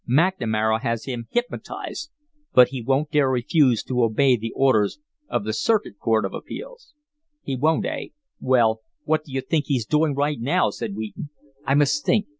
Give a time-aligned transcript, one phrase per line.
[0.09, 2.09] McNamara has him hypnotized,
[2.55, 4.97] but he won't dare refuse to obey the orders
[5.29, 6.95] of the Circuit Court of Appeals."
[7.43, 8.07] "He won't, eh?
[8.39, 11.29] Well, what do you think he's doing right now?" said Wheaton.
[11.65, 12.25] "I must think.